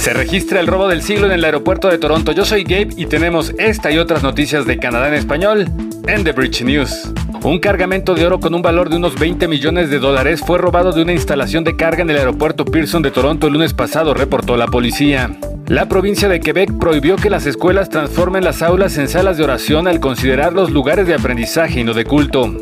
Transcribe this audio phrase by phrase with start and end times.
[0.00, 2.32] Se registra el robo del siglo en el aeropuerto de Toronto.
[2.32, 5.70] Yo soy Gabe y tenemos esta y otras noticias de Canadá en español
[6.06, 7.12] en The Bridge News.
[7.42, 10.92] Un cargamento de oro con un valor de unos 20 millones de dólares fue robado
[10.92, 14.56] de una instalación de carga en el aeropuerto Pearson de Toronto el lunes pasado, reportó
[14.56, 15.38] la policía.
[15.66, 19.86] La provincia de Quebec prohibió que las escuelas transformen las aulas en salas de oración
[19.86, 22.56] al considerarlos lugares de aprendizaje y no de culto.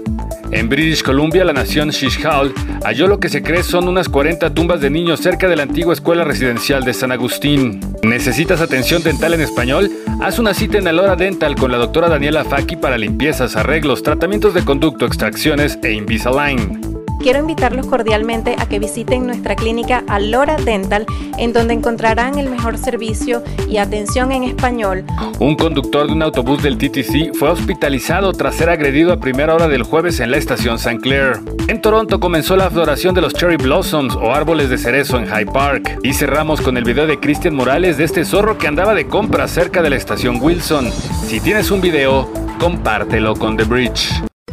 [0.50, 2.52] En British Columbia, la nación Shishal
[2.84, 5.92] halló lo que se cree son unas 40 tumbas de niños cerca de la antigua
[5.92, 7.80] escuela residencial de San Agustín.
[8.02, 9.90] ¿Necesitas atención dental en español?
[10.22, 14.54] Haz una cita en Alora Dental con la doctora Daniela Faki para limpiezas, arreglos, tratamientos
[14.54, 16.87] de conducto, extracciones e Invisalign.
[17.20, 21.04] Quiero invitarlos cordialmente a que visiten nuestra clínica Alora Dental,
[21.36, 25.04] en donde encontrarán el mejor servicio y atención en español.
[25.40, 29.68] Un conductor de un autobús del TTC fue hospitalizado tras ser agredido a primera hora
[29.68, 30.98] del jueves en la estación St.
[31.00, 31.40] Clair.
[31.66, 35.46] En Toronto comenzó la floración de los Cherry Blossoms o árboles de cerezo en High
[35.46, 35.98] Park.
[36.02, 39.48] Y cerramos con el video de Christian Morales de este zorro que andaba de compra
[39.48, 40.90] cerca de la estación Wilson.
[41.26, 44.27] Si tienes un video, compártelo con The Bridge.